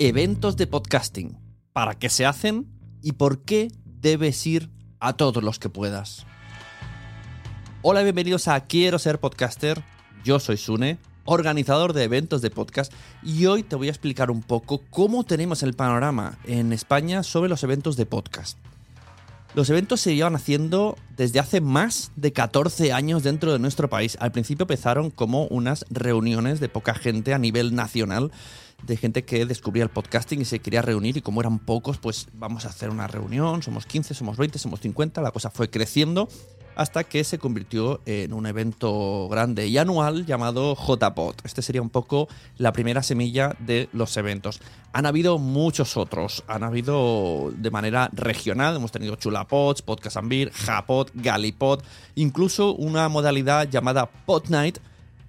Eventos 0.00 0.56
de 0.56 0.68
podcasting. 0.68 1.36
¿Para 1.72 1.96
qué 1.98 2.08
se 2.08 2.24
hacen? 2.24 2.68
¿Y 3.02 3.12
por 3.14 3.40
qué 3.40 3.72
debes 3.84 4.46
ir 4.46 4.70
a 5.00 5.14
todos 5.14 5.42
los 5.42 5.58
que 5.58 5.70
puedas? 5.70 6.24
Hola 7.82 8.04
bienvenidos 8.04 8.46
a 8.46 8.60
Quiero 8.60 9.00
ser 9.00 9.18
podcaster. 9.18 9.82
Yo 10.22 10.38
soy 10.38 10.56
Sune, 10.56 10.98
organizador 11.24 11.94
de 11.94 12.04
eventos 12.04 12.42
de 12.42 12.50
podcast, 12.50 12.92
y 13.24 13.46
hoy 13.46 13.64
te 13.64 13.74
voy 13.74 13.88
a 13.88 13.90
explicar 13.90 14.30
un 14.30 14.44
poco 14.44 14.82
cómo 14.88 15.24
tenemos 15.24 15.64
el 15.64 15.74
panorama 15.74 16.38
en 16.44 16.72
España 16.72 17.24
sobre 17.24 17.48
los 17.48 17.64
eventos 17.64 17.96
de 17.96 18.06
podcast. 18.06 18.56
Los 19.54 19.68
eventos 19.70 20.00
se 20.00 20.14
llevan 20.14 20.36
haciendo 20.36 20.96
desde 21.16 21.40
hace 21.40 21.60
más 21.60 22.12
de 22.14 22.32
14 22.32 22.92
años 22.92 23.24
dentro 23.24 23.52
de 23.52 23.58
nuestro 23.58 23.88
país. 23.88 24.16
Al 24.20 24.30
principio 24.30 24.62
empezaron 24.62 25.10
como 25.10 25.46
unas 25.46 25.84
reuniones 25.90 26.60
de 26.60 26.68
poca 26.68 26.94
gente 26.94 27.34
a 27.34 27.38
nivel 27.38 27.74
nacional, 27.74 28.30
de 28.82 28.96
gente 28.96 29.24
que 29.24 29.44
descubría 29.44 29.84
el 29.84 29.90
podcasting 29.90 30.40
y 30.40 30.44
se 30.44 30.60
quería 30.60 30.82
reunir 30.82 31.16
y 31.16 31.22
como 31.22 31.40
eran 31.40 31.58
pocos, 31.58 31.98
pues 31.98 32.28
vamos 32.32 32.64
a 32.64 32.68
hacer 32.68 32.90
una 32.90 33.06
reunión, 33.06 33.62
somos 33.62 33.86
15, 33.86 34.14
somos 34.14 34.36
20, 34.36 34.58
somos 34.58 34.80
50, 34.80 35.20
la 35.20 35.30
cosa 35.30 35.50
fue 35.50 35.68
creciendo 35.68 36.28
hasta 36.78 37.02
que 37.02 37.24
se 37.24 37.38
convirtió 37.38 38.00
en 38.06 38.32
un 38.32 38.46
evento 38.46 39.28
grande 39.28 39.66
y 39.66 39.78
anual 39.78 40.24
llamado 40.26 40.76
JPod. 40.76 41.34
Este 41.42 41.60
sería 41.60 41.82
un 41.82 41.90
poco 41.90 42.28
la 42.56 42.72
primera 42.72 43.02
semilla 43.02 43.56
de 43.58 43.88
los 43.92 44.16
eventos. 44.16 44.60
Han 44.92 45.04
habido 45.04 45.38
muchos 45.38 45.96
otros, 45.96 46.44
han 46.46 46.62
habido 46.62 47.50
de 47.56 47.72
manera 47.72 48.10
regional, 48.12 48.76
hemos 48.76 48.92
tenido 48.92 49.16
Chulapods, 49.16 49.82
Podcast 49.82 50.18
Ambir, 50.18 50.52
Japod, 50.52 51.08
Galipod, 51.14 51.82
incluso 52.14 52.72
una 52.76 53.08
modalidad 53.08 53.68
llamada 53.68 54.06
Pod 54.06 54.48
Night, 54.48 54.78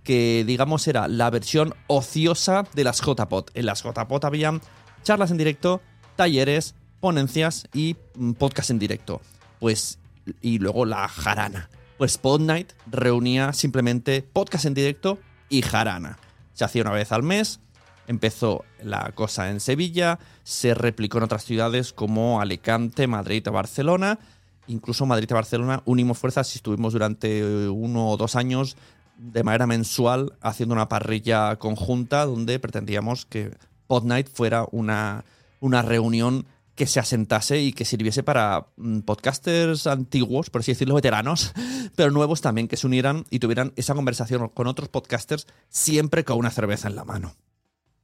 que 0.10 0.44
digamos 0.44 0.88
era 0.88 1.08
la 1.08 1.30
versión 1.30 1.76
ociosa 1.86 2.64
de 2.74 2.84
las 2.84 3.00
JPod. 3.00 3.52
En 3.54 3.68
las 3.68 3.84
JPod 3.84 4.26
habían 4.26 4.60
charlas 5.04 5.30
en 5.30 5.38
directo, 5.38 5.82
talleres, 6.16 6.74
ponencias 7.00 7.68
y 7.76 7.96
mm, 8.16 8.32
podcast 8.32 8.72
en 8.72 8.80
directo. 8.80 9.22
Pues 9.60 10.00
y 10.42 10.58
luego 10.58 10.86
la 10.86 11.08
jarana. 11.08 11.70
Pues 12.00 12.18
Pod 12.18 12.42
Night 12.42 12.72
reunía 12.88 13.54
simplemente 13.54 14.24
podcast 14.24 14.66
en 14.66 14.74
directo 14.74 15.20
y 15.48 15.62
jarana. 15.62 16.18
Se 16.54 16.66
hacía 16.66 16.82
una 16.82 16.92
vez 16.92 17.12
al 17.12 17.22
mes, 17.22 17.60
empezó 18.08 18.66
la 18.82 19.12
cosa 19.12 19.52
en 19.52 19.60
Sevilla, 19.60 20.18
se 20.42 20.74
replicó 20.74 21.20
en 21.20 21.26
otras 21.26 21.46
ciudades 21.46 21.94
como 21.94 22.42
Alicante, 22.42 23.06
Madrid 23.06 23.48
Barcelona. 23.52 24.18
Incluso 24.66 25.06
Madrid 25.06 25.28
y 25.30 25.34
Barcelona 25.36 25.84
unimos 25.86 26.18
fuerzas 26.18 26.52
y 26.56 26.58
estuvimos 26.58 26.94
durante 26.94 27.70
uno 27.70 28.10
o 28.10 28.18
dos 28.18 28.36
años 28.36 28.76
de 29.20 29.44
manera 29.44 29.68
mensual 29.68 30.34
haciendo 30.42 30.74
una 30.74 30.88
parrilla 30.88 31.58
conjunta 31.58 32.26
donde 32.26 32.58
pretendíamos 32.58 33.26
que 33.26 33.52
Pod 33.86 34.06
Night 34.06 34.30
fuera 34.32 34.66
una, 34.72 35.26
una 35.60 35.82
reunión 35.82 36.46
que 36.74 36.88
se 36.88 37.02
asentase 37.02 37.60
y 37.62 37.74
que 37.74 37.84
sirviese 37.84 38.24
para 38.24 38.68
mm, 38.78 39.00
podcasters 39.00 39.88
antiguos, 39.88 40.50
por 40.50 40.62
así 40.62 40.72
decirlo, 40.72 40.96
veteranos, 40.96 41.54
pero 41.98 42.12
nuevos 42.12 42.40
también, 42.40 42.70
que 42.70 42.78
se 42.78 42.88
unieran 42.88 43.26
y 43.30 43.40
tuvieran 43.40 43.74
esa 43.76 43.94
conversación 43.94 44.48
con 44.48 44.68
otros 44.68 44.88
podcasters 44.88 45.46
siempre 45.68 46.24
con 46.24 46.38
una 46.38 46.52
cerveza 46.52 46.88
en 46.88 46.96
la 46.96 47.04
mano. 47.04 47.36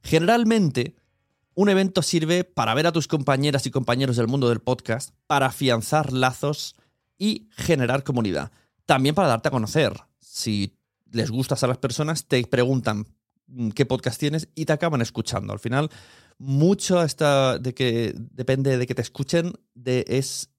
Generalmente, 0.03 0.95
un 1.53 1.69
evento 1.69 2.01
sirve 2.01 2.44
para 2.44 2.73
ver 2.73 2.88
a 2.88 2.91
tus 2.91 3.07
compañeras 3.07 3.65
y 3.65 3.71
compañeros 3.71 4.17
del 4.17 4.27
mundo 4.27 4.50
del 4.50 4.59
podcast, 4.59 5.15
para 5.25 5.45
afianzar 5.45 6.12
lazos 6.12 6.75
y 7.17 7.47
generar 7.51 8.03
comunidad. 8.03 8.51
También 8.85 9.15
para 9.15 9.29
darte 9.29 9.47
a 9.47 9.51
conocer. 9.51 9.94
Si 10.19 10.75
les 11.12 11.31
gustas 11.31 11.63
a 11.63 11.68
las 11.68 11.78
personas, 11.78 12.25
te 12.25 12.46
preguntan 12.46 13.07
mm, 13.48 13.69
qué 13.69 13.86
podcast 13.86 14.19
tienes 14.19 14.50
y 14.56 14.66
te 14.66 14.74
acaban 14.74 15.02
escuchando. 15.02 15.54
Al 15.54 15.60
final, 15.60 15.90
mucho 16.38 17.02
esta 17.02 17.60
de 17.60 17.74
que 17.74 18.13
depende 18.16 18.78
de 18.78 18.88
que 18.88 18.96
te 18.96 19.02
escuchen, 19.02 19.54
de, 19.74 20.06
es 20.07 20.50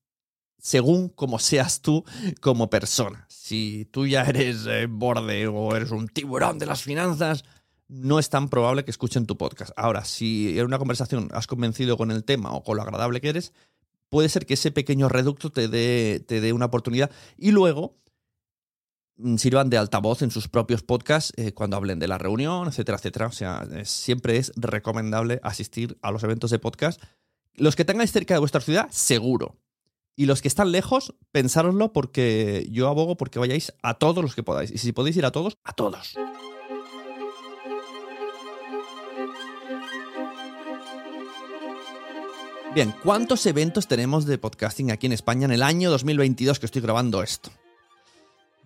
según 0.58 1.08
como 1.08 1.38
seas 1.38 1.81
tú 1.81 2.04
como 2.40 2.70
persona. 2.70 3.26
Si 3.28 3.88
tú 3.93 4.06
ya 4.06 4.22
eres 4.22 4.66
eh, 4.66 4.87
borde 4.87 5.46
o 5.46 5.76
eres 5.76 5.90
un 5.90 6.08
tiburón 6.08 6.58
de 6.58 6.66
las 6.66 6.82
finanzas, 6.82 7.44
no 7.88 8.19
es 8.19 8.31
tan 8.31 8.49
probable 8.49 8.84
que 8.84 8.90
escuchen 8.90 9.26
tu 9.26 9.37
podcast. 9.37 9.72
Ahora, 9.76 10.04
si 10.04 10.58
en 10.58 10.66
una 10.66 10.78
conversación 10.78 11.28
has 11.32 11.46
convencido 11.46 11.96
con 11.96 12.10
el 12.10 12.25
tema 12.25 12.52
o 12.52 12.64
con 12.64 12.76
lo 12.76 12.82
agradable 12.82 13.20
que 13.20 13.28
eres, 13.28 13.52
puede 14.08 14.28
ser 14.28 14.46
que 14.46 14.54
ese 14.54 14.70
pequeño 14.70 15.08
reducto 15.08 15.50
te 15.50 15.69
dé, 15.69 16.52
una 16.52 16.66
oportunidad 16.66 17.10
y 17.37 17.52
luego 17.52 17.96
sirvan 19.38 19.70
de 19.70 19.78
altavoz 19.78 20.22
en 20.22 20.30
sus 20.30 20.48
propios 20.48 20.82
podcasts 20.82 21.32
eh, 21.36 21.52
cuando 21.52 21.76
hablen 21.76 21.98
de 21.98 22.08
la 22.08 22.18
reunión, 22.18 22.68
etcétera, 22.68 22.98
etcétera. 22.98 23.26
O 23.26 23.32
sea, 23.32 23.66
siempre 23.84 24.36
es 24.36 24.52
recomendable 24.56 25.40
asistir 25.42 25.98
a 26.02 26.10
los 26.10 26.22
eventos 26.22 26.50
de 26.50 26.58
podcast. 26.58 27.02
Los 27.54 27.76
que 27.76 27.84
tengáis 27.84 28.12
cerca 28.12 28.34
de 28.34 28.40
vuestra 28.40 28.60
ciudad, 28.60 28.88
seguro. 28.90 29.56
Y 30.14 30.26
los 30.26 30.40
que 30.40 30.48
están 30.48 30.72
lejos, 30.72 31.14
pensároslo 31.30 31.92
porque 31.92 32.66
yo 32.70 32.88
abogo 32.88 33.16
porque 33.16 33.38
vayáis 33.38 33.72
a 33.82 33.94
todos 33.94 34.22
los 34.22 34.34
que 34.34 34.42
podáis. 34.42 34.70
Y 34.70 34.78
si 34.78 34.92
podéis 34.92 35.16
ir 35.16 35.26
a 35.26 35.30
todos, 35.30 35.58
a 35.62 35.72
todos. 35.72 36.14
Bien, 42.74 42.94
¿cuántos 43.02 43.46
eventos 43.46 43.88
tenemos 43.88 44.26
de 44.26 44.36
podcasting 44.36 44.90
aquí 44.90 45.06
en 45.06 45.12
España 45.12 45.46
en 45.46 45.52
el 45.52 45.62
año 45.62 45.90
2022 45.90 46.58
que 46.58 46.66
estoy 46.66 46.82
grabando 46.82 47.22
esto? 47.22 47.50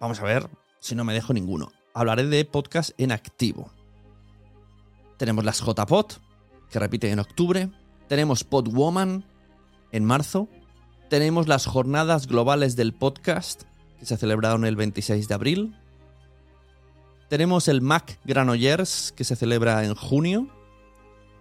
Vamos 0.01 0.19
a 0.19 0.25
ver 0.25 0.49
si 0.79 0.95
no 0.95 1.05
me 1.05 1.13
dejo 1.13 1.35
ninguno. 1.35 1.73
Hablaré 1.93 2.25
de 2.25 2.47
podcast 2.47 2.93
en 2.97 3.13
activo. 3.13 3.71
Tenemos 5.19 5.45
las 5.45 5.61
JPod, 5.61 6.07
que 6.71 6.79
repiten 6.79 7.13
en 7.13 7.19
octubre. 7.19 7.71
Tenemos 8.09 8.43
Podwoman 8.43 9.25
en 9.93 10.07
marzo. 10.07 10.49
Tenemos 11.11 11.49
las 11.49 11.67
jornadas 11.67 12.27
globales 12.27 12.77
del 12.77 12.95
podcast, 12.95 13.65
que 13.99 14.07
se 14.07 14.17
celebraron 14.17 14.65
el 14.65 14.75
26 14.75 15.29
de 15.29 15.35
abril. 15.35 15.77
Tenemos 17.29 17.69
el 17.69 17.83
Mac 17.83 18.19
Granollers, 18.25 19.13
que 19.13 19.25
se 19.25 19.37
celebra 19.37 19.85
en 19.85 19.95
junio. 19.95 20.49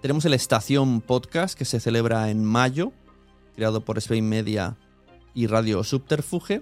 Tenemos 0.01 0.25
el 0.25 0.33
Estación 0.33 1.00
Podcast 1.00 1.57
que 1.57 1.63
se 1.63 1.79
celebra 1.79 2.29
en 2.29 2.44
mayo, 2.44 2.91
creado 3.56 3.85
por 3.85 3.97
Spain 4.00 4.27
Media 4.27 4.75
y 5.33 5.47
Radio 5.47 5.81
Subterfuge. 5.85 6.61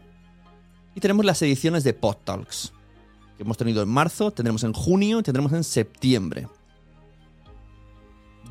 Y 0.98 1.00
tenemos 1.00 1.26
las 1.26 1.40
ediciones 1.44 1.84
de 1.84 1.94
Pod 1.94 2.16
Talks, 2.24 2.74
que 3.38 3.44
hemos 3.44 3.56
tenido 3.56 3.84
en 3.84 3.88
marzo, 3.88 4.32
tendremos 4.32 4.64
en 4.64 4.74
junio 4.74 5.20
y 5.20 5.22
tendremos 5.22 5.54
en 5.54 5.64
septiembre. 5.64 6.48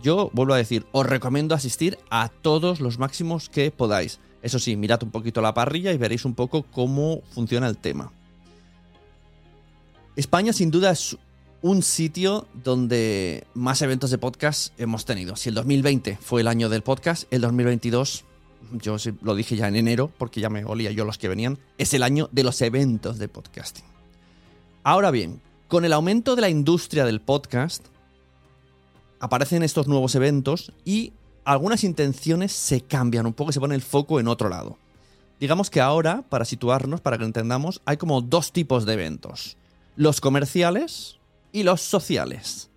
Yo 0.00 0.30
vuelvo 0.32 0.54
a 0.54 0.56
decir, 0.56 0.86
os 0.92 1.04
recomiendo 1.04 1.56
asistir 1.56 1.98
a 2.08 2.28
todos 2.28 2.78
los 2.78 3.00
máximos 3.00 3.48
que 3.48 3.72
podáis. 3.72 4.20
Eso 4.42 4.60
sí, 4.60 4.76
mirad 4.76 5.02
un 5.02 5.10
poquito 5.10 5.40
la 5.40 5.54
parrilla 5.54 5.92
y 5.92 5.98
veréis 5.98 6.24
un 6.24 6.34
poco 6.36 6.62
cómo 6.62 7.22
funciona 7.32 7.66
el 7.66 7.78
tema. 7.78 8.12
España 10.14 10.52
sin 10.52 10.70
duda 10.70 10.92
es 10.92 11.16
un 11.62 11.82
sitio 11.82 12.46
donde 12.62 13.44
más 13.54 13.82
eventos 13.82 14.12
de 14.12 14.18
podcast 14.18 14.72
hemos 14.78 15.04
tenido. 15.04 15.34
Si 15.34 15.48
el 15.48 15.56
2020 15.56 16.16
fue 16.22 16.42
el 16.42 16.46
año 16.46 16.68
del 16.68 16.84
podcast, 16.84 17.24
el 17.32 17.40
2022, 17.40 18.24
yo 18.72 18.96
lo 19.22 19.34
dije 19.34 19.56
ya 19.56 19.68
en 19.68 19.76
enero, 19.76 20.10
porque 20.18 20.40
ya 20.40 20.50
me 20.50 20.64
olía 20.64 20.90
yo 20.90 21.04
los 21.04 21.18
que 21.18 21.28
venían, 21.28 21.58
es 21.78 21.94
el 21.94 22.02
año 22.02 22.28
de 22.32 22.44
los 22.44 22.60
eventos 22.62 23.18
de 23.18 23.28
podcasting. 23.28 23.84
Ahora 24.82 25.10
bien, 25.10 25.40
con 25.68 25.84
el 25.84 25.92
aumento 25.92 26.36
de 26.36 26.42
la 26.42 26.48
industria 26.48 27.04
del 27.04 27.20
podcast, 27.20 27.86
aparecen 29.20 29.62
estos 29.62 29.88
nuevos 29.88 30.14
eventos 30.14 30.72
y 30.84 31.12
algunas 31.44 31.84
intenciones 31.84 32.52
se 32.52 32.80
cambian 32.82 33.26
un 33.26 33.32
poco 33.32 33.52
se 33.52 33.60
pone 33.60 33.74
el 33.74 33.82
foco 33.82 34.20
en 34.20 34.28
otro 34.28 34.48
lado. 34.48 34.78
Digamos 35.38 35.70
que 35.70 35.80
ahora, 35.80 36.22
para 36.28 36.44
situarnos, 36.44 37.00
para 37.00 37.16
que 37.16 37.22
lo 37.22 37.26
entendamos, 37.26 37.82
hay 37.84 37.98
como 37.98 38.22
dos 38.22 38.52
tipos 38.52 38.86
de 38.86 38.94
eventos. 38.94 39.56
Los 39.96 40.20
comerciales, 40.20 41.16
y 41.56 41.62
los 41.62 41.80
sociales. 41.80 42.68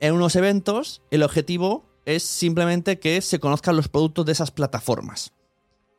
En 0.00 0.14
unos 0.14 0.34
eventos, 0.34 1.02
el 1.10 1.22
objetivo 1.22 1.84
es 2.04 2.22
simplemente 2.22 2.98
que 2.98 3.20
se 3.20 3.40
conozcan 3.40 3.76
los 3.76 3.88
productos 3.88 4.26
de 4.26 4.32
esas 4.32 4.50
plataformas. 4.50 5.32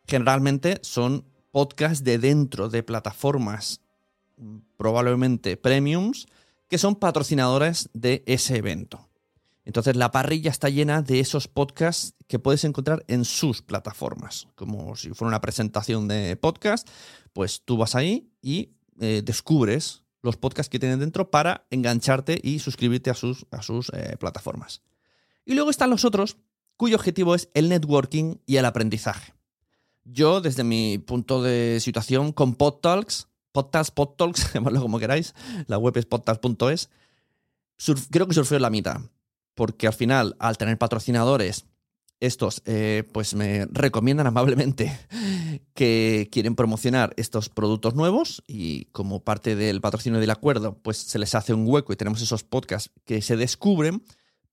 Generalmente 0.08 0.80
son 0.82 1.26
podcasts 1.52 2.04
de 2.04 2.18
dentro 2.18 2.70
de 2.70 2.84
plataformas 2.84 3.82
probablemente 4.78 5.58
premiums 5.58 6.28
que 6.68 6.78
son 6.78 6.96
patrocinadores 6.96 7.90
de 7.94 8.24
ese 8.26 8.58
evento. 8.58 9.08
Entonces 9.66 9.96
la 9.96 10.12
parrilla 10.12 10.52
está 10.52 10.70
llena 10.70 11.02
de 11.02 11.20
esos 11.20 11.48
podcasts 11.48 12.16
que 12.28 12.40
puedes 12.40 12.64
encontrar 12.66 13.06
en 13.08 13.24
sus 13.24 13.62
plataformas. 13.62 14.48
Como 14.56 14.96
si 14.96 15.10
fuera 15.12 15.30
una 15.30 15.42
presentación 15.42 16.08
de 16.08 16.36
podcast, 16.36 16.90
pues 17.32 17.62
tú 17.64 17.78
vas 17.78 17.96
ahí 17.96 18.30
y 18.42 18.72
eh, 19.00 19.22
descubres 19.24 20.04
los 20.22 20.38
podcasts 20.38 20.70
que 20.70 20.80
tienen 20.80 21.00
dentro 21.00 21.30
para 21.30 21.66
engancharte 21.70 22.40
y 22.42 22.60
suscribirte 22.60 23.10
a 23.10 23.14
sus, 23.14 23.46
a 23.52 23.62
sus 23.62 23.90
eh, 23.94 24.18
plataformas. 24.20 24.82
Y 25.46 25.56
luego 25.56 25.70
están 25.70 25.90
los 25.90 26.06
otros, 26.06 26.38
cuyo 26.78 26.96
objetivo 26.96 27.36
es 27.36 27.50
el 27.54 27.70
networking 27.70 28.38
y 28.46 28.58
el 28.58 28.66
aprendizaje. 28.66 29.34
Yo, 30.06 30.42
desde 30.42 30.64
mi 30.64 30.98
punto 30.98 31.42
de 31.42 31.80
situación 31.80 32.32
con 32.32 32.56
PodTalks, 32.56 33.28
PodTalks, 33.52 33.92
PodTalks, 33.92 34.54
llamadlo 34.54 34.82
como 34.82 35.00
queráis, 35.00 35.34
la 35.68 35.78
web 35.78 35.98
es 35.98 36.06
podtalks.es, 36.06 36.90
creo 38.10 38.28
que 38.28 38.34
surgió 38.34 38.58
en 38.58 38.62
la 38.62 38.70
mitad. 38.70 39.02
Porque 39.56 39.86
al 39.86 39.94
final, 39.94 40.36
al 40.40 40.58
tener 40.58 40.78
patrocinadores 40.78 41.66
estos 42.24 42.62
eh, 42.66 43.04
pues 43.12 43.36
me 43.36 43.66
recomiendan 43.66 44.28
amablemente 44.28 44.98
que 45.74 46.30
quieren 46.32 46.56
promocionar 46.56 47.14
estos 47.18 47.50
productos 47.50 47.96
nuevos 47.96 48.44
y 48.48 48.86
como 48.86 49.24
parte 49.24 49.58
del 49.58 49.82
patrocinio 49.82 50.22
del 50.22 50.30
acuerdo 50.30 50.78
pues 50.82 50.98
se 50.98 51.20
les 51.20 51.36
hace 51.36 51.54
un 51.54 51.68
hueco 51.68 51.92
y 51.92 51.98
tenemos 51.98 52.22
esos 52.22 52.46
podcasts 52.46 52.92
que 53.04 53.22
se 53.22 53.36
descubren, 53.36 54.04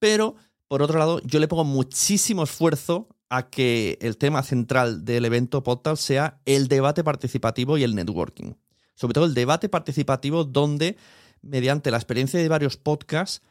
pero 0.01 0.35
por 0.71 0.83
otro 0.83 1.01
lado 1.01 1.21
yo 1.25 1.41
le 1.41 1.49
pongo 1.49 1.65
muchísimo 1.65 2.45
esfuerzo 2.45 3.09
a 3.29 3.51
que 3.51 3.99
el 4.01 4.17
tema 4.17 4.45
central 4.45 5.05
del 5.05 5.25
evento 5.25 5.65
podcast 5.65 6.01
sea 6.01 6.41
el 6.45 6.69
debate 6.69 7.03
participativo 7.03 7.77
y 7.77 7.83
el 7.83 7.97
networking. 7.97 8.53
Sobre 8.95 9.15
todo 9.15 9.25
el 9.25 9.35
debate 9.35 9.69
participativo 9.69 10.45
donde 10.45 10.97
mediante 11.43 11.91
la 11.91 11.97
experiencia 11.97 12.39
de 12.39 12.49
varios 12.49 12.77
podcasts 12.77 13.43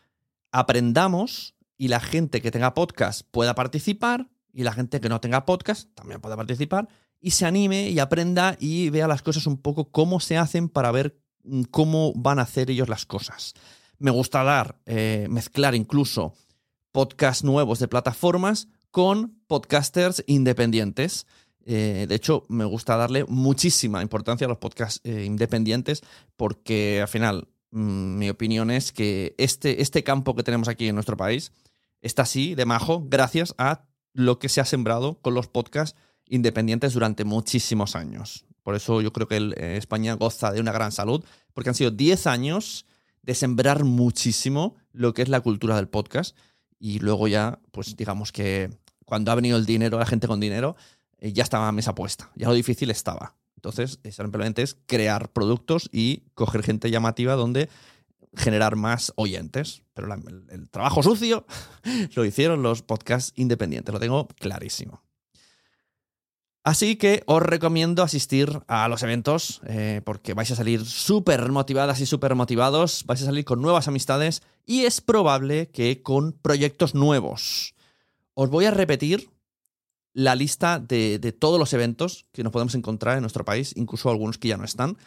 aprendamos 0.54 1.56
y 1.78 1.90
la 1.90 2.00
gente 2.00 2.42
que 2.42 2.52
tenga 2.52 2.74
podcast 2.74 3.24
pueda 3.32 3.54
participar 3.54 4.30
y 4.54 4.64
la 4.64 4.72
gente 4.72 5.02
que 5.02 5.10
no 5.10 5.20
tenga 5.20 5.46
podcast 5.46 5.94
también 5.96 6.22
pueda 6.22 6.38
participar 6.38 6.88
y 7.20 7.32
se 7.32 7.46
anime 7.46 7.90
y 7.90 8.00
aprenda 8.00 8.56
y 8.62 8.92
vea 8.92 9.10
las 9.10 9.24
cosas 9.24 9.46
un 9.46 9.58
poco 9.58 9.92
cómo 9.92 10.22
se 10.22 10.38
hacen 10.38 10.70
para 10.70 10.94
ver 10.94 11.20
mm, 11.44 11.64
cómo 11.64 12.14
van 12.16 12.40
a 12.40 12.44
hacer 12.44 12.72
ellos 12.72 12.88
las 12.88 13.06
cosas. 13.06 13.56
Me 13.98 14.10
gusta 14.10 14.42
dar, 14.46 14.80
eh, 14.86 15.28
mezclar 15.30 15.76
incluso 15.76 16.34
podcasts 16.92 17.44
nuevos 17.44 17.80
de 17.80 17.88
plataformas 17.88 18.68
con 18.92 19.40
podcasters 19.48 20.24
independientes. 20.28 21.28
Eh, 21.66 22.06
de 22.08 22.16
hecho, 22.16 22.46
me 22.50 22.66
gusta 22.66 22.98
darle 22.98 23.26
muchísima 23.26 24.02
importancia 24.02 24.46
a 24.46 24.50
los 24.50 24.58
podcasts 24.58 25.02
eh, 25.04 25.24
independientes 25.26 26.02
porque 26.36 27.02
al 27.02 27.08
final 27.08 27.48
mm, 27.72 28.18
mi 28.18 28.30
opinión 28.30 28.72
es 28.72 28.92
que 28.92 29.36
este, 29.38 29.82
este 29.82 30.04
campo 30.04 30.36
que 30.36 30.44
tenemos 30.44 30.68
aquí 30.68 30.88
en 30.88 30.96
nuestro 30.96 31.18
país 31.18 31.52
está 32.02 32.24
así 32.24 32.56
de 32.56 32.66
majo 32.66 33.04
gracias 33.08 33.54
a 33.58 33.86
lo 34.14 34.40
que 34.40 34.50
se 34.50 34.62
ha 34.62 34.66
sembrado 34.66 35.20
con 35.22 35.34
los 35.34 35.48
podcasts 35.48 35.98
independientes 36.28 36.94
durante 36.94 37.24
muchísimos 37.24 37.96
años. 37.96 38.46
Por 38.64 38.76
eso 38.76 39.02
yo 39.02 39.12
creo 39.14 39.28
que 39.28 39.38
eh, 39.38 39.78
España 39.78 40.14
goza 40.14 40.52
de 40.52 40.62
una 40.62 40.72
gran 40.72 40.92
salud, 40.92 41.24
porque 41.54 41.70
han 41.70 41.76
sido 41.76 41.92
10 41.92 42.28
años 42.28 42.86
de 43.22 43.36
sembrar 43.36 43.84
muchísimo 43.84 44.76
lo 44.92 45.14
que 45.14 45.22
es 45.22 45.30
la 45.30 45.42
cultura 45.42 45.76
del 45.76 45.88
podcast. 45.88 46.36
Y 46.80 47.00
luego 47.00 47.28
ya, 47.28 47.60
pues 47.72 47.96
digamos 47.96 48.32
que 48.32 48.70
cuando 49.06 49.32
ha 49.32 49.36
venido 49.36 49.58
el 49.58 49.66
dinero, 49.66 50.00
la 50.00 50.06
gente 50.06 50.28
con 50.28 50.40
dinero, 50.40 50.76
eh, 51.18 51.34
ya 51.34 51.44
estaba 51.44 51.68
a 51.68 51.72
mesa 51.72 51.94
puesta. 51.94 52.32
Ya 52.36 52.48
lo 52.48 52.54
difícil 52.54 52.90
estaba. 52.90 53.36
Entonces, 53.56 54.00
simplemente 54.10 54.62
es 54.62 54.78
crear 54.86 55.30
productos 55.34 55.90
y 55.92 56.24
coger 56.34 56.64
gente 56.64 56.90
llamativa 56.90 57.34
donde 57.36 57.70
generar 58.36 58.76
más 58.76 59.12
oyentes. 59.16 59.84
Pero 59.94 60.14
el, 60.14 60.70
trabajo 60.70 61.04
sucio 61.04 61.46
lo 62.16 62.24
hicieron 62.24 62.64
los 62.64 62.82
podcasts 62.82 63.34
independientes, 63.36 63.94
lo 63.94 64.00
tengo 64.00 64.28
clarísimo. 64.40 65.04
Así 66.64 66.98
que 66.98 67.24
os 67.26 67.42
recomiendo 67.42 68.04
asistir 68.04 68.62
a 68.68 68.88
los 68.90 69.02
eventos 69.02 69.62
eh, 69.66 70.02
porque 70.04 70.34
vais 70.34 70.52
a 70.52 70.56
salir 70.56 70.86
súper 70.86 71.50
motivadas 71.52 72.02
y 72.02 72.06
súper 72.06 72.36
motivados, 72.36 73.06
vais 73.06 73.22
a 73.22 73.26
salir 73.26 73.46
con 73.46 73.62
nuevas 73.62 73.88
amistades 73.88 74.42
y 74.66 74.84
es 74.84 75.00
probable 75.00 75.70
que 75.70 76.04
con 76.04 76.34
proyectos 76.34 76.96
nuevos. 76.96 77.76
Os 78.34 78.50
voy 78.50 78.66
a 78.66 78.72
repetir 78.72 79.30
la 80.14 80.36
lista 80.36 80.80
de, 80.80 81.18
todos 81.40 81.60
los 81.60 81.72
eventos 81.74 82.26
que 82.34 82.44
nos 82.44 82.52
podemos 82.52 82.76
encontrar 82.76 83.16
en 83.16 83.22
nuestro 83.22 83.46
país, 83.46 83.74
incluso 83.78 84.10
algunos 84.10 84.38
que 84.38 84.50
ya 84.50 84.58
no 84.58 84.66
están, 84.66 84.98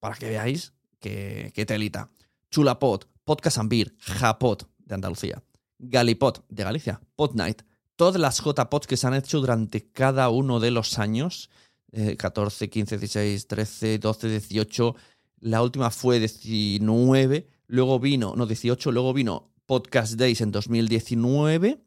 para 0.00 0.16
que 0.16 0.28
veáis 0.28 0.72
qué 0.98 1.64
telita. 1.66 2.10
Chulapod, 2.50 3.04
Podcast 3.24 3.58
Ambir, 3.58 3.94
Japot 4.00 4.68
de 4.78 4.94
Andalucía, 4.94 5.42
Galipot 5.78 6.44
de 6.48 6.64
Galicia, 6.64 7.00
Podnight, 7.14 7.62
todas 8.00 8.18
las 8.18 8.42
JPOds 8.42 8.86
que 8.86 8.96
se 8.96 9.06
han 9.06 9.12
hecho 9.12 9.40
durante 9.40 9.92
cada 9.92 10.30
uno 10.30 10.58
de 10.58 10.70
los 10.70 10.98
años 10.98 11.50
eh, 11.92 12.16
14, 12.16 12.70
15, 12.70 12.96
16, 12.96 13.46
13, 13.46 13.98
12, 13.98 14.28
18. 14.30 14.96
La 15.40 15.62
última 15.62 15.90
fue 15.90 16.18
19. 16.18 17.46
Luego 17.66 18.00
vino, 18.00 18.32
no 18.36 18.46
18, 18.46 18.90
luego 18.90 19.12
vino 19.12 19.52
Podcast 19.66 20.14
Days 20.14 20.40
en 20.40 20.50
2019. 20.50 21.84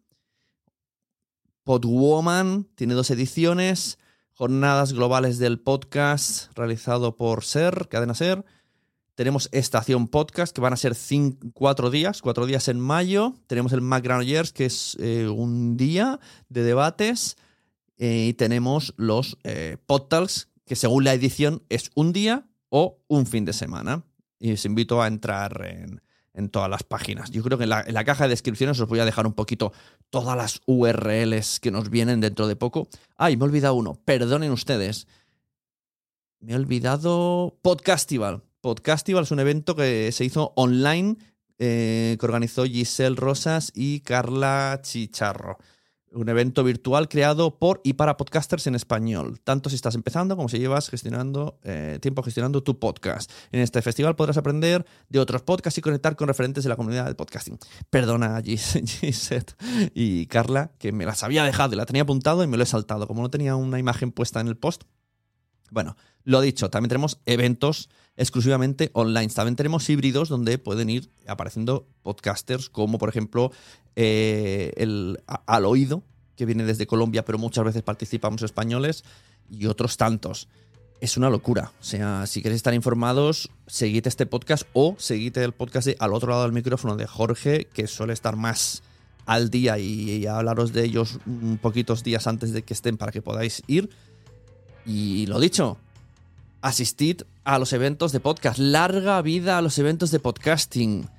Podwoman 1.63 2.65
tiene 2.75 2.93
dos 2.93 3.09
ediciones. 3.09 3.97
Jornadas 4.33 4.93
globales 4.93 5.39
del 5.39 5.59
podcast 5.59 6.55
realizado 6.55 7.17
por 7.17 7.43
SER, 7.43 7.87
Cadena 7.89 8.13
SER. 8.13 8.45
Tenemos 9.15 9.47
Estación 9.51 10.07
Podcast, 10.07 10.55
que 10.55 10.61
van 10.61 10.73
a 10.73 10.77
ser 10.77 10.95
cuatro 11.53 11.91
días, 11.91 12.21
cuatro 12.21 12.47
días 12.47 12.67
en 12.67 12.79
mayo. 12.79 13.35
Tenemos 13.45 13.71
el 13.73 13.81
McGranollers, 13.81 14.53
que 14.53 14.65
es 14.65 14.97
eh, 14.99 15.27
un 15.27 15.77
día 15.77 16.19
de 16.49 16.63
debates. 16.63 17.37
Eh, 17.97 18.27
y 18.29 18.33
tenemos 18.33 18.95
los 18.97 19.37
eh, 19.43 19.77
Podtals, 19.85 20.49
que 20.65 20.75
según 20.75 21.03
la 21.03 21.13
edición 21.13 21.61
es 21.69 21.91
un 21.93 22.11
día 22.11 22.47
o 22.69 23.03
un 23.07 23.27
fin 23.27 23.45
de 23.45 23.53
semana. 23.53 24.03
Y 24.39 24.53
os 24.53 24.65
invito 24.65 24.99
a 24.99 25.07
entrar 25.07 25.63
en, 25.63 26.01
en 26.33 26.49
todas 26.49 26.69
las 26.69 26.81
páginas. 26.83 27.29
Yo 27.29 27.43
creo 27.43 27.57
que 27.57 27.65
en 27.65 27.69
la, 27.69 28.03
caja 28.03 28.23
de 28.23 28.31
descripciones 28.31 28.79
os 28.79 28.89
voy 28.89 28.99
a 28.99 29.05
dejar 29.05 29.27
un 29.27 29.33
poquito 29.33 29.73
todas 30.09 30.35
las 30.35 30.61
URLs 30.65 31.59
que 31.59 31.69
nos 31.71 31.89
vienen 31.89 32.19
dentro 32.19 32.47
de 32.47 32.55
poco. 32.55 32.87
Ay, 33.15 33.37
me 33.37 33.43
he 33.43 33.47
olvidado 33.47 33.75
uno. 33.75 33.95
Perdonen 34.03 34.51
ustedes. 34.51 35.07
Me 36.39 36.53
he 36.53 36.55
olvidado 36.55 37.59
Podcastival. 37.61 38.41
Podcastival 38.63 39.25
es 39.25 39.31
un 39.31 39.41
evento 39.41 39.75
que 39.75 40.09
se 40.13 40.23
hizo 40.23 40.53
online 40.55 41.17
eh, 41.59 42.15
que 42.17 42.25
organizó 42.25 42.63
Giselle 42.63 43.17
Rosas 43.17 43.73
y 43.75 43.99
Carla 43.99 44.79
Chicharro. 44.81 45.57
Un 46.13 46.29
evento 46.29 46.63
virtual 46.63 47.09
creado 47.09 47.59
por 47.59 47.81
y 47.83 47.93
para 47.93 48.15
podcasters 48.15 48.65
en 48.67 48.75
español, 48.75 49.41
tanto 49.43 49.69
si 49.69 49.75
estás 49.75 49.95
empezando 49.95 50.37
como 50.37 50.47
si 50.47 50.59
llevas 50.59 50.89
gestionando 50.89 51.59
eh, 51.63 51.99
tiempo 52.01 52.23
gestionando 52.23 52.63
tu 52.63 52.79
podcast. 52.79 53.29
En 53.51 53.59
este 53.59 53.81
festival 53.81 54.15
podrás 54.15 54.37
aprender 54.37 54.85
de 55.09 55.19
otros 55.19 55.41
podcasts 55.41 55.77
y 55.79 55.81
conectar 55.81 56.15
con 56.15 56.29
referentes 56.29 56.63
de 56.63 56.69
la 56.69 56.77
comunidad 56.77 57.03
del 57.03 57.17
podcasting. 57.17 57.59
Perdona, 57.89 58.41
Giselle 58.45 59.43
y 59.93 60.27
Carla, 60.27 60.71
que 60.79 60.93
me 60.93 61.05
las 61.05 61.21
había 61.23 61.43
dejado 61.43 61.73
y 61.73 61.75
la 61.75 61.85
tenía 61.85 62.03
apuntado 62.03 62.41
y 62.45 62.47
me 62.47 62.55
lo 62.55 62.63
he 62.63 62.67
saltado. 62.67 63.07
Como 63.07 63.23
no 63.23 63.29
tenía 63.29 63.57
una 63.57 63.77
imagen 63.77 64.13
puesta 64.13 64.39
en 64.39 64.47
el 64.47 64.55
post. 64.55 64.83
Bueno, 65.69 65.97
lo 66.23 66.41
dicho, 66.41 66.69
también 66.69 66.89
tenemos 66.89 67.19
eventos 67.25 67.89
exclusivamente 68.15 68.91
online. 68.93 69.29
También 69.29 69.55
tenemos 69.55 69.89
híbridos 69.89 70.29
donde 70.29 70.57
pueden 70.57 70.89
ir 70.89 71.09
apareciendo 71.27 71.87
podcasters 72.03 72.69
como 72.69 72.97
por 72.97 73.09
ejemplo 73.09 73.51
eh, 73.95 74.71
el 74.77 75.21
Al 75.27 75.65
Oído, 75.65 76.03
que 76.35 76.45
viene 76.45 76.63
desde 76.63 76.87
Colombia, 76.87 77.25
pero 77.25 77.37
muchas 77.37 77.65
veces 77.65 77.81
participamos 77.83 78.41
españoles, 78.41 79.03
y 79.49 79.67
otros 79.67 79.97
tantos. 79.97 80.47
Es 81.01 81.17
una 81.17 81.29
locura. 81.29 81.71
O 81.81 81.83
sea, 81.83 82.25
si 82.27 82.41
queréis 82.41 82.59
estar 82.59 82.73
informados, 82.73 83.49
seguid 83.67 84.07
este 84.07 84.25
podcast 84.25 84.63
o 84.73 84.95
seguid 84.97 85.37
el 85.37 85.51
podcast 85.51 85.87
de 85.87 85.97
Al 85.99 86.13
otro 86.13 86.29
lado 86.29 86.43
del 86.43 86.53
micrófono 86.53 86.95
de 86.95 87.07
Jorge, 87.07 87.67
que 87.73 87.87
suele 87.87 88.13
estar 88.13 88.35
más 88.35 88.83
al 89.25 89.49
día 89.49 89.77
y, 89.79 90.11
y 90.11 90.25
hablaros 90.27 90.73
de 90.73 90.83
ellos 90.83 91.19
un 91.25 91.57
poquitos 91.61 92.03
días 92.03 92.27
antes 92.27 92.53
de 92.53 92.63
que 92.63 92.73
estén 92.73 92.97
para 92.97 93.11
que 93.11 93.21
podáis 93.21 93.63
ir. 93.67 93.89
Y 94.85 95.25
lo 95.27 95.39
dicho, 95.39 95.77
asistid 96.63 97.21
a 97.43 97.59
los 97.59 97.73
eventos 97.73 98.11
de 98.11 98.19
podcast. 98.19 98.57
Larga 98.57 99.21
vida 99.21 99.57
a 99.57 99.61
los 99.61 99.77
eventos 99.77 100.09
de 100.09 100.19
podcasting. 100.19 101.09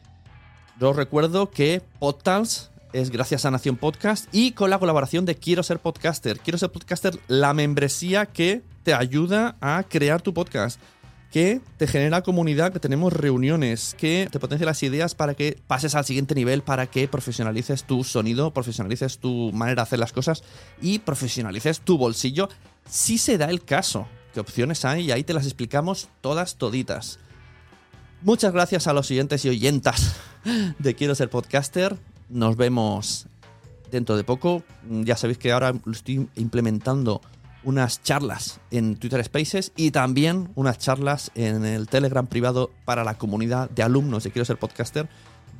Os 0.80 0.96
recuerdo 0.96 1.50
que 1.50 1.82
Podtals 2.00 2.70
es 2.92 3.10
gracias 3.10 3.44
a 3.44 3.50
Nación 3.50 3.76
Podcast 3.76 4.26
y 4.32 4.52
con 4.52 4.70
la 4.70 4.78
colaboración 4.78 5.26
de 5.26 5.36
Quiero 5.36 5.62
ser 5.62 5.78
podcaster. 5.78 6.40
Quiero 6.40 6.58
ser 6.58 6.72
podcaster, 6.72 7.18
la 7.28 7.52
membresía 7.52 8.26
que 8.26 8.62
te 8.84 8.94
ayuda 8.94 9.56
a 9.60 9.84
crear 9.88 10.22
tu 10.22 10.32
podcast, 10.32 10.80
que 11.30 11.60
te 11.76 11.86
genera 11.86 12.22
comunidad, 12.22 12.72
que 12.72 12.80
tenemos 12.80 13.12
reuniones, 13.12 13.94
que 13.98 14.28
te 14.32 14.40
potencia 14.40 14.64
las 14.64 14.82
ideas 14.82 15.14
para 15.14 15.34
que 15.34 15.58
pases 15.66 15.94
al 15.94 16.06
siguiente 16.06 16.34
nivel, 16.34 16.62
para 16.62 16.86
que 16.86 17.06
profesionalices 17.06 17.84
tu 17.84 18.02
sonido, 18.02 18.52
profesionalices 18.52 19.18
tu 19.18 19.52
manera 19.52 19.82
de 19.82 19.82
hacer 19.82 19.98
las 19.98 20.12
cosas 20.12 20.42
y 20.80 21.00
profesionalices 21.00 21.80
tu 21.80 21.98
bolsillo, 21.98 22.48
si 22.88 23.18
se 23.18 23.36
da 23.36 23.50
el 23.50 23.62
caso. 23.62 24.06
¿Qué 24.34 24.40
opciones 24.40 24.84
hay? 24.84 25.04
Y 25.04 25.12
ahí 25.12 25.22
te 25.22 25.32
las 25.32 25.44
explicamos 25.44 26.08
todas 26.20 26.56
toditas. 26.56 27.20
Muchas 28.20 28.52
gracias 28.52 28.88
a 28.88 28.92
los 28.92 29.06
siguientes 29.06 29.44
y 29.44 29.48
oyentas 29.48 30.16
de 30.80 30.94
Quiero 30.96 31.14
ser 31.14 31.30
podcaster. 31.30 31.96
Nos 32.28 32.56
vemos 32.56 33.28
dentro 33.92 34.16
de 34.16 34.24
poco. 34.24 34.64
Ya 34.90 35.16
sabéis 35.16 35.38
que 35.38 35.52
ahora 35.52 35.72
estoy 35.88 36.28
implementando 36.34 37.20
unas 37.62 38.02
charlas 38.02 38.58
en 38.72 38.96
Twitter 38.96 39.22
Spaces 39.24 39.70
y 39.76 39.92
también 39.92 40.50
unas 40.56 40.78
charlas 40.78 41.30
en 41.36 41.64
el 41.64 41.86
Telegram 41.86 42.26
privado 42.26 42.72
para 42.84 43.04
la 43.04 43.16
comunidad 43.16 43.70
de 43.70 43.84
alumnos 43.84 44.24
de 44.24 44.32
Quiero 44.32 44.44
ser 44.44 44.58
podcaster, 44.58 45.08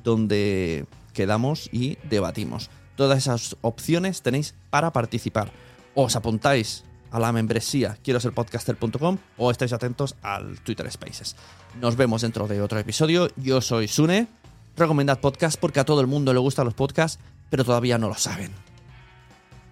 donde 0.03 0.87
quedamos 1.13 1.69
y 1.71 1.97
debatimos. 2.11 2.71
Todas 2.97 3.19
esas 3.19 3.57
opciones 3.61 4.23
tenéis 4.23 4.55
para 4.71 4.93
participar. 4.93 5.53
Os 5.95 6.17
apuntáis 6.17 6.83
a 7.15 7.21
la 7.21 7.31
membresía 7.31 7.97
quiero 8.03 8.19
ser 8.19 8.33
podcaster.com 8.33 9.19
o 9.39 9.51
estáis 9.53 9.73
atentos 9.73 10.17
al 10.21 10.59
Twitter 10.61 10.91
Spaces. 10.91 11.37
Nos 11.81 11.97
vemos 11.97 12.23
dentro 12.23 12.49
de 12.49 12.61
otro 12.61 12.77
episodio. 12.81 13.29
Yo 13.37 13.61
soy 13.61 13.87
Sune. 13.87 14.27
Recomendad 14.77 15.21
podcast 15.21 15.61
porque 15.61 15.79
a 15.79 15.85
todo 15.85 16.01
el 16.01 16.09
mundo 16.09 16.33
le 16.33 16.41
gustan 16.41 16.65
los 16.65 16.75
podcasts, 16.75 17.21
pero 17.51 17.65
todavía 17.65 17.99
no 17.99 18.09
lo 18.09 18.17
saben. 18.17 18.51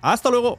¡Hasta 0.03 0.31
luego! 0.31 0.59